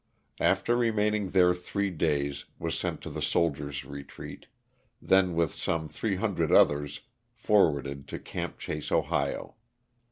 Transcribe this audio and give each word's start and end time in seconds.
After 0.39 0.75
remaining 0.75 1.29
there 1.29 1.53
three 1.53 1.91
days 1.91 2.45
was 2.57 2.75
sent 2.75 3.01
to 3.01 3.11
the 3.11 3.21
Soldier's 3.21 3.85
Retreat, 3.85 4.47
then 4.99 5.35
with 5.35 5.53
some 5.53 5.87
three 5.87 6.15
hundred 6.15 6.51
others 6.51 7.01
forwarded 7.35 8.07
to 8.07 8.17
''Camp 8.17 8.57
Chase," 8.57 8.91
Ohio. 8.91 9.57